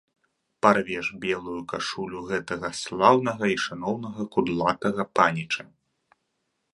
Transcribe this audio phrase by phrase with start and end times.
[0.65, 5.63] Парвеш белую кашулю гэтага слаўнага і шаноўнага кудлатага паніча!